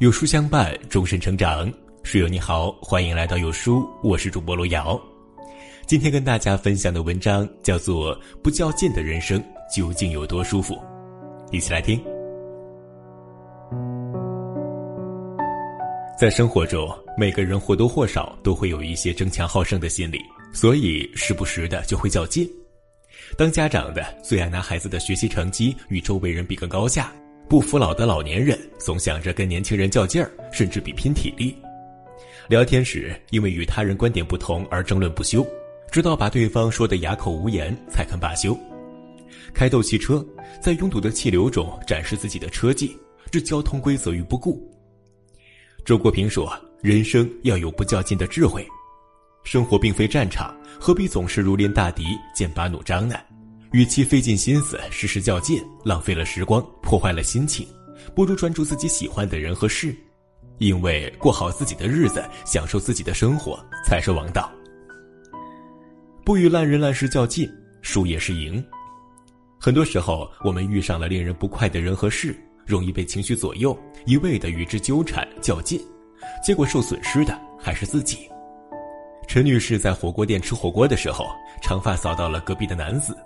[0.00, 1.70] 有书相伴，终身成长。
[2.04, 4.98] 书友你好，欢迎来到有书，我是主播罗瑶。
[5.84, 10.74] 今天跟大家分享的文章叫做《不较劲的人生究竟有多舒服》，
[11.52, 12.02] 一起来听。
[16.18, 20.18] 在生活中，每个人或多或少都会有一些争强好胜的心理，
[20.50, 22.50] 所以时不时的就会较劲。
[23.36, 27.12] 当家长的最爱拿孩子的学习成绩与周围人比个高下。
[27.50, 31.52] 不服老的老年人总想着跟年轻人较劲儿，甚至比拼体力。
[32.48, 35.44] 聊天时因为与他人观点不同而争论不休，
[35.90, 38.56] 直到把对方说得哑口无言才肯罢休。
[39.52, 40.24] 开斗汽车，
[40.62, 42.96] 在拥堵的气流中展示自己的车技，
[43.32, 44.64] 置交通规则于不顾。
[45.84, 48.64] 周国平说：“人生要有不较劲的智慧，
[49.42, 53.16] 生活并非战场，何必总是如临大敌，剑拔弩张呢？”
[53.72, 57.66] 与其费尽心思事事较劲，浪费了时光，破坏了心情，
[58.16, 59.94] 不如专注自己喜欢的人和事，
[60.58, 64.50] 因为过好自己的日子，享受自己的生活才是王道。
[66.24, 67.48] 不与烂人烂事较劲，
[67.80, 68.62] 输也是赢。
[69.56, 75.80] 很多时候，我们遇上了令人不快的人和事，容易被情绪左右，一味的与之纠缠较劲，
[76.44, 78.28] 结果受损失的还是自己。
[79.28, 81.24] 陈女士在火锅店吃火锅的时候，
[81.62, 83.16] 长发扫到了隔壁的男子。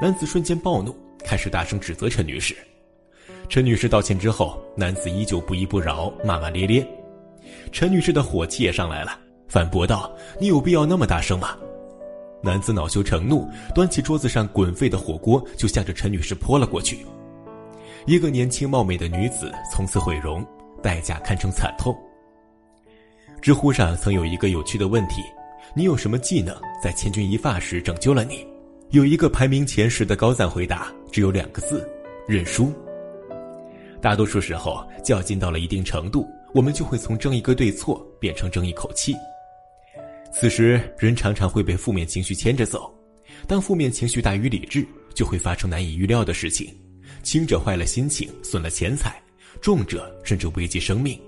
[0.00, 2.56] 男子瞬间暴怒，开始大声指责陈女士。
[3.48, 6.86] 陈女士道歉之后，男子依旧不依不饶，骂骂咧咧。
[7.70, 9.18] 陈女士的火气也上来了，
[9.48, 10.10] 反驳道
[10.40, 11.56] ：“你有必要那么大声吗？”
[12.42, 17.06] 男子恼羞成怒，端起桌子上滚沸的火锅就向着陈女士泼了过去。
[18.06, 20.44] 一个年轻貌美的女子从此毁容，
[20.82, 21.96] 代价堪称惨痛。
[23.40, 25.22] 知乎上曾有一个有趣的问题
[25.74, 28.46] ：“你有什么技能在千钧一发时拯救了你？”
[28.94, 31.84] 有一个排名前十的高赞回答，只有两个字：
[32.28, 32.72] 认输。
[34.00, 39.12] 大多数时候，较劲到了一定程度，我们就会从争一个对错变成争一口气。
[40.32, 42.88] 此时，人常常会被负面情绪牵着走。
[43.48, 46.72] 当负面情绪大于理智，就会发生难以预料的事情，
[47.24, 49.10] 轻者坏了心情，损了钱财；
[49.60, 51.20] 重者甚至危及生命。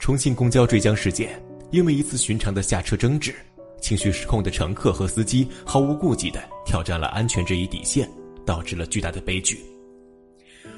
[0.00, 1.38] 重庆公交坠江事件，
[1.72, 3.34] 因为一次寻常的下车争执。
[3.82, 8.08] 情绪失控的乘客和司机毫无顾忌地挑战了安全这一底线，
[8.46, 9.60] 导致了巨大的悲剧。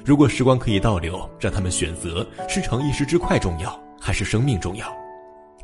[0.03, 4.91] 如果时光可以倒流，让他们选择是逞一时之快重要，还是生命重要？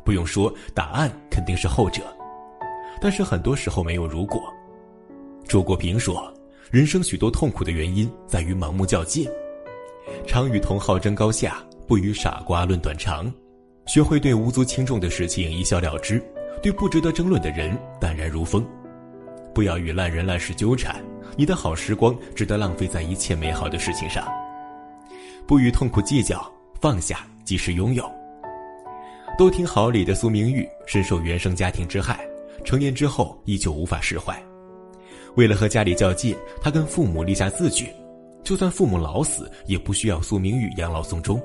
[0.04, 2.02] 不用说，答案肯定是后者。
[3.00, 4.40] 但是很多时候没有如果。
[5.48, 6.32] 周国平说
[6.70, 9.28] ：“人生许多痛苦的原因在于盲目较劲，
[10.26, 13.32] 常与同好争高下，不与傻瓜论短长。
[13.86, 16.22] 学会对无足轻重的事情一笑了之。”
[16.60, 18.66] 对不值得争论的人淡然如风，
[19.54, 21.02] 不要与烂人烂事纠缠，
[21.36, 24.26] 你的好时光值得浪费在一切美好的事情上。
[25.46, 28.08] 不与痛苦计较，放下即是拥有。
[29.38, 32.20] 都听好里的苏明玉深受原生家庭之害，
[32.64, 34.40] 成年之后依旧无法释怀。
[35.34, 37.88] 为了和家里较劲，他跟父母立下字据，
[38.44, 41.42] 就算父母老死，也不需要苏明玉养老送终。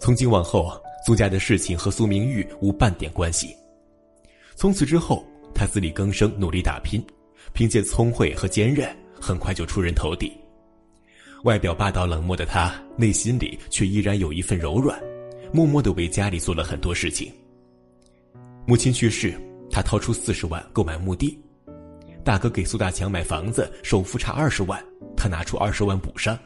[0.00, 0.72] 从今往后，
[1.06, 3.54] 苏家的事情和苏明玉无半点关系。
[4.54, 7.04] 从此之后，他自力更生，努力打拼，
[7.52, 8.88] 凭借聪慧和坚韧，
[9.20, 10.32] 很快就出人头地。
[11.44, 15.00] 外表霸道冷漠的他，内心里却依然有一份柔软，
[15.52, 17.32] 默默的为家里做了很多事情。
[18.64, 19.34] 母亲去世，
[19.70, 21.36] 他掏出四十万购买墓地；
[22.22, 24.80] 大哥给苏大强买房子，首付差二十万，
[25.16, 26.38] 他拿出二十万补上。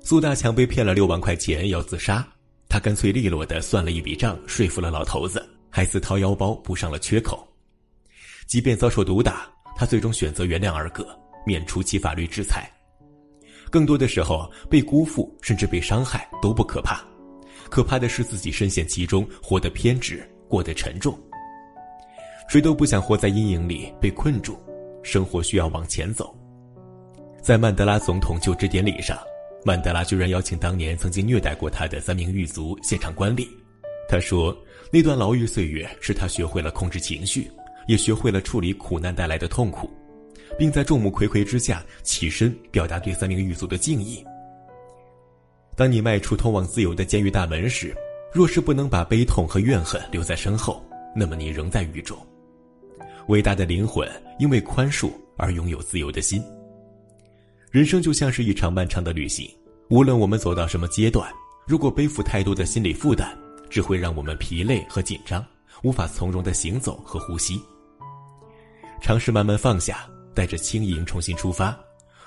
[0.00, 2.26] 苏大强被骗了六万块钱要自杀，
[2.68, 5.46] 他干脆利落的算了一笔账，说服了老头子。
[5.76, 7.46] 还自掏腰包补上了缺口，
[8.46, 11.06] 即便遭受毒打，他最终选择原谅二哥，
[11.44, 12.66] 免除其法律制裁。
[13.70, 17.04] 更多的时候，被辜负甚至被伤害都不可怕，
[17.68, 21.14] 可怕的是自己深陷其中，活得偏执，过得沉重。
[22.48, 24.58] 谁都不想活在阴影里被困住，
[25.02, 26.34] 生活需要往前走。
[27.42, 29.18] 在曼德拉总统就职典礼上，
[29.62, 33.46] 曼德拉居然邀请当年曾经虐待过他的三名狱卒现场观礼。
[34.08, 34.56] 他说
[34.92, 37.50] ：“那段牢狱岁月使他学会了控制情绪，
[37.88, 39.90] 也学会了处理苦难带来的痛苦，
[40.56, 44.24] 并在众目睽睽之下起身表达对三名狱卒的敬意。
[45.74, 47.94] 当你迈出通往自由的监狱大门时，
[48.32, 52.16] 若是不能把悲痛和怨恨留在身后，那么你仍在狱中。
[53.26, 56.40] 伟大的灵魂因为宽恕而拥有自由的心。
[57.72, 59.50] 人生就像是一场漫长的旅行，
[59.90, 61.28] 无论我们走到什么阶段，
[61.66, 63.36] 如果背负太多的心理负担。”
[63.68, 65.44] 只会让我们疲累和紧张，
[65.82, 67.60] 无法从容的行走和呼吸。
[69.00, 71.76] 尝试慢慢放下，带着轻盈重新出发，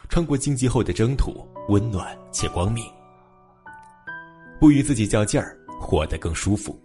[0.10, 2.84] 穿过荆棘后的征途，温暖且光明。
[4.60, 6.74] 不与自己较劲儿，活得更舒服。《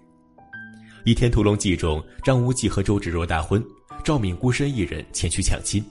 [1.04, 3.62] 倚天屠龙记》中，张无忌和周芷若大婚，
[4.02, 5.84] 赵敏孤身一人前去抢亲。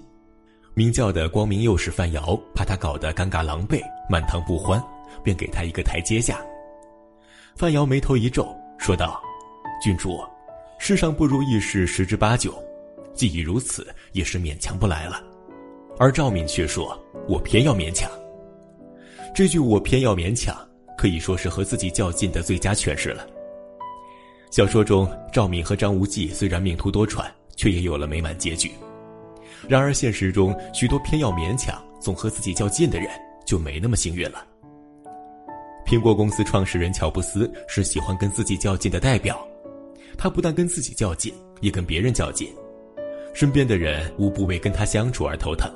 [0.73, 3.79] 明教的光明右使范瑶怕他搞得尴尬狼狈、
[4.09, 4.83] 满堂不欢，
[5.23, 6.41] 便给他一个台阶下。
[7.55, 9.21] 范瑶眉头一皱，说道
[9.81, 10.19] ：“郡主，
[10.79, 12.53] 世上不如意事十之八九，
[13.13, 15.21] 既已如此，也是勉强不来了。”
[15.99, 18.09] 而赵敏却说：“我偏要勉强。”
[19.35, 20.55] 这句“我偏要勉强”
[20.97, 23.27] 可以说是和自己较劲的最佳诠释了。
[24.49, 27.23] 小说中，赵敏和张无忌虽然命途多舛，
[27.55, 28.71] 却也有了美满结局。
[29.67, 33.09] 然而现实中，许多偏要勉强、总和自己较劲的人
[33.45, 34.45] 就没那么幸运了。
[35.85, 39.45] 苹果公司创始人乔布斯是喜欢跟自己较劲的代表，
[40.17, 42.47] 他不但跟自己较劲，也跟别人较劲，
[43.33, 45.71] 身边的人无不为跟他相处而头疼。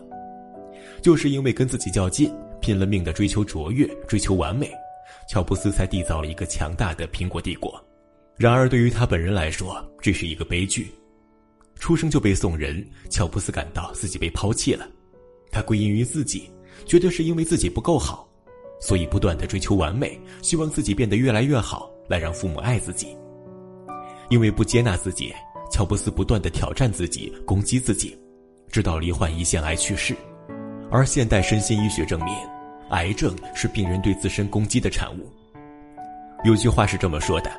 [1.02, 4.72] 就是因为跟自己较劲，拼了命的追求卓越、追求完美，
[5.30, 7.80] 乔布斯才缔造了一个强大的苹果帝国。
[8.38, 10.88] 然而对于他本人来说，这是一个悲剧。
[11.76, 14.88] 出生就被送人，乔布斯感到自己被抛弃了，
[15.52, 16.50] 他归因于自己，
[16.86, 18.27] 觉得是因为自己不够好，
[18.80, 23.16] 所以不断的追求完美，希望自己变得越来越好，来让父母爱自己。
[24.30, 25.34] 因为不接纳自己，
[25.72, 28.18] 乔布斯不断的挑战自己，攻击自己，
[28.70, 30.16] 直到罹患胰腺癌去世。
[30.92, 32.34] 而现代身心医学证明，
[32.90, 35.32] 癌症是病人对自身攻击的产物。
[36.44, 37.52] 有句话是这么说的：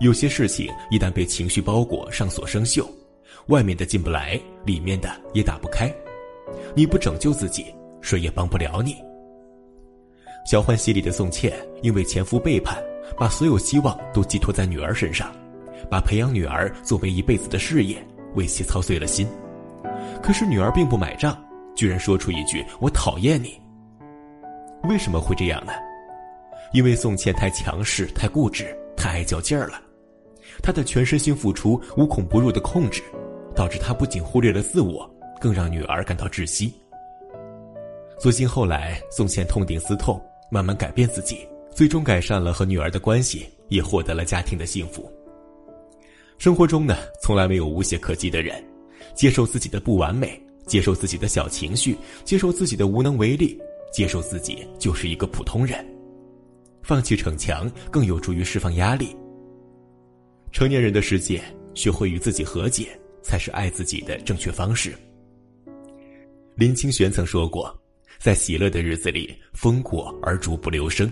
[0.00, 2.86] 有些事情一旦被情绪包裹，上锁生锈。
[3.48, 5.92] 外面的进不来，里面的也打不开。
[6.74, 7.66] 你不拯救自己，
[8.00, 8.94] 谁也帮不了你。
[10.46, 11.52] 《小欢喜》里的宋茜
[11.82, 12.80] 因为前夫背叛，
[13.18, 15.34] 把所有希望都寄托在女儿身上，
[15.90, 18.00] 把培养女儿作为一辈子的事业，
[18.36, 19.26] 为其操碎了心。
[20.22, 21.36] 可是女儿并不买账，
[21.74, 23.60] 居然说出一句“我讨厌你”。
[24.88, 25.72] 为什么会这样呢？
[26.72, 29.80] 因为宋茜太强势、太固执、太爱较劲儿了，
[30.62, 33.02] 她的全身心付出、无孔不入的控制。
[33.52, 35.10] 导致她不仅忽略了自我，
[35.40, 36.74] 更让女儿感到窒息。
[38.18, 45.10] 所幸后来宋茜痛定思痛，慢慢改变自己，最终改善了和女儿的关系，也获得了家庭的幸福。
[46.38, 48.62] 生活中呢，从来没有无懈可击的人，
[49.14, 53.58] 接受自己的不完美，接受自己的小情绪，接受自己的无能为力，
[53.92, 55.84] 接受自己就是一个普通人。
[56.82, 59.14] 放弃逞强，更有助于释放压力。
[60.52, 61.42] 成年人的世界，
[61.74, 62.88] 学会与自己和解。
[63.26, 64.94] 才是爱自己的正确方式。
[66.54, 67.76] 林清玄曾说过，
[68.18, 71.08] 在喜乐的日子里，风过而竹不留声；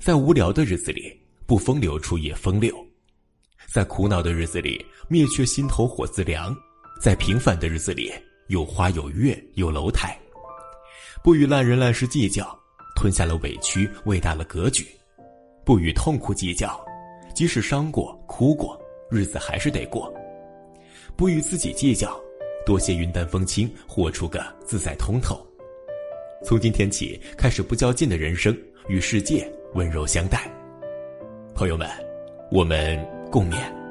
[0.00, 1.12] 在无聊的日子里，
[1.46, 2.74] 不风流处也风流；
[3.72, 6.52] 在苦恼的日子里，灭却心头火自凉；
[7.00, 8.12] 在平凡的日子里，
[8.48, 10.18] 有花有月有楼台。
[11.22, 12.58] 不与烂人烂事计较，
[12.96, 14.84] 吞下了委屈，喂大了格局；
[15.64, 16.84] 不与痛苦计较，
[17.34, 18.80] 即使伤过、哭过，
[19.10, 20.12] 日子还是得过。
[21.14, 22.18] 不与自己计较，
[22.66, 25.46] 多些云淡风轻，活出个自在通透。
[26.44, 28.56] 从今天起，开始不较劲的人生，
[28.88, 30.50] 与世界温柔相待。
[31.54, 31.88] 朋友们，
[32.50, 32.98] 我们
[33.30, 33.81] 共勉。